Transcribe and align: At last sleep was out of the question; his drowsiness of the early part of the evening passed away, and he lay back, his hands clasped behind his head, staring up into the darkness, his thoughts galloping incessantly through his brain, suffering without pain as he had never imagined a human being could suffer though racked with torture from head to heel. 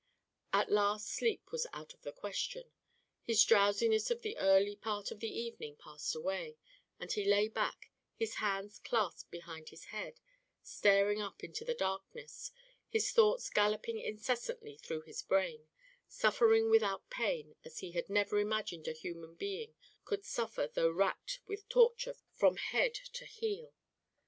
At 0.51 0.71
last 0.71 1.07
sleep 1.09 1.51
was 1.51 1.67
out 1.73 1.93
of 1.93 2.01
the 2.01 2.11
question; 2.11 2.71
his 3.21 3.45
drowsiness 3.45 4.09
of 4.09 4.23
the 4.23 4.35
early 4.39 4.75
part 4.75 5.11
of 5.11 5.19
the 5.19 5.29
evening 5.29 5.75
passed 5.75 6.15
away, 6.15 6.57
and 6.99 7.11
he 7.11 7.23
lay 7.23 7.47
back, 7.47 7.91
his 8.15 8.37
hands 8.37 8.79
clasped 8.79 9.29
behind 9.29 9.69
his 9.69 9.83
head, 9.93 10.19
staring 10.63 11.21
up 11.21 11.43
into 11.43 11.63
the 11.63 11.75
darkness, 11.75 12.49
his 12.89 13.11
thoughts 13.11 13.51
galloping 13.51 13.99
incessantly 13.99 14.79
through 14.79 15.01
his 15.03 15.21
brain, 15.21 15.67
suffering 16.07 16.71
without 16.71 17.11
pain 17.11 17.55
as 17.63 17.81
he 17.81 17.91
had 17.91 18.09
never 18.09 18.39
imagined 18.39 18.87
a 18.87 18.93
human 18.93 19.35
being 19.35 19.75
could 20.03 20.25
suffer 20.25 20.65
though 20.67 20.89
racked 20.89 21.41
with 21.45 21.69
torture 21.69 22.15
from 22.33 22.55
head 22.57 22.95
to 22.95 23.23
heel. 23.23 23.71